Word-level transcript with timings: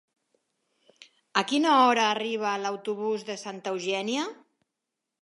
A 1.41 1.43
quina 1.51 1.75
hora 1.83 2.07
arriba 2.15 2.57
l'autobús 2.65 3.29
de 3.31 3.39
Santa 3.45 3.79
Eugènia? 3.79 4.29